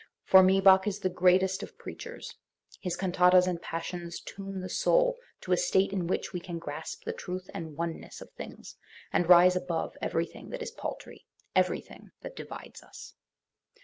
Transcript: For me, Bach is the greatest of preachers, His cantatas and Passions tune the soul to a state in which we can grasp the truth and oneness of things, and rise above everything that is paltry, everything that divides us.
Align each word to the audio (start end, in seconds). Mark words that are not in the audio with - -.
For 0.25 0.41
me, 0.41 0.59
Bach 0.61 0.87
is 0.87 0.97
the 1.01 1.11
greatest 1.11 1.61
of 1.61 1.77
preachers, 1.77 2.33
His 2.79 2.97
cantatas 2.97 3.45
and 3.45 3.61
Passions 3.61 4.19
tune 4.19 4.59
the 4.61 4.67
soul 4.67 5.15
to 5.41 5.51
a 5.51 5.57
state 5.57 5.93
in 5.93 6.07
which 6.07 6.33
we 6.33 6.39
can 6.39 6.57
grasp 6.57 7.03
the 7.03 7.13
truth 7.13 7.47
and 7.53 7.77
oneness 7.77 8.19
of 8.19 8.31
things, 8.31 8.77
and 9.13 9.29
rise 9.29 9.55
above 9.55 9.95
everything 10.01 10.49
that 10.49 10.63
is 10.63 10.71
paltry, 10.71 11.27
everything 11.55 12.09
that 12.23 12.35
divides 12.35 12.81
us. 12.81 13.13